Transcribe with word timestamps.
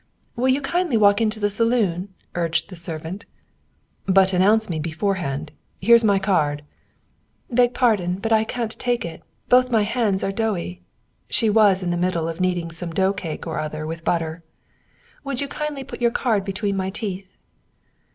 "Would 0.35 0.51
you 0.51 0.61
kindly 0.61 0.97
walk 0.97 1.21
into 1.21 1.39
the 1.39 1.51
saloon?" 1.51 2.11
urged 2.33 2.69
the 2.71 2.75
servant. 2.75 3.27
"But 4.07 4.33
announce 4.33 4.67
me 4.67 4.79
beforehand. 4.79 5.51
Here's 5.79 6.03
my 6.03 6.17
card." 6.17 6.63
"Beg 7.51 7.75
pardon, 7.75 8.17
but 8.17 8.31
I 8.33 8.43
can't 8.43 8.71
take 8.79 9.05
it; 9.05 9.21
both 9.47 9.69
my 9.69 9.83
hands 9.83 10.23
are 10.23 10.31
doughy." 10.31 10.81
(She 11.29 11.51
was 11.51 11.83
in 11.83 11.91
the 11.91 11.97
middle 11.97 12.27
of 12.27 12.41
kneading 12.41 12.71
some 12.71 12.91
dough 12.93 13.13
cake 13.13 13.45
or 13.45 13.59
other 13.59 13.85
with 13.85 14.03
butter.) 14.03 14.43
"Would 15.23 15.39
you 15.39 15.47
kindly 15.47 15.83
put 15.83 16.01
your 16.01 16.09
card 16.09 16.45
between 16.45 16.75
my 16.75 16.89
teeth?" 16.89 17.37